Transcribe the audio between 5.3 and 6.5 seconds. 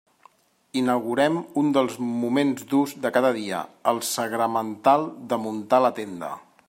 de muntar la tenda.